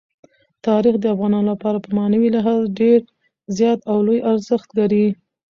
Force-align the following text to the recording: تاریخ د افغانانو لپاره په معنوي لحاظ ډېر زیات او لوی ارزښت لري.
تاریخ 0.67 0.95
د 0.99 1.05
افغانانو 1.13 1.49
لپاره 1.51 1.77
په 1.85 1.89
معنوي 1.97 2.29
لحاظ 2.35 2.61
ډېر 2.79 2.99
زیات 3.57 3.79
او 3.91 3.97
لوی 4.07 4.19
ارزښت 4.31 4.69
لري. 4.79 5.07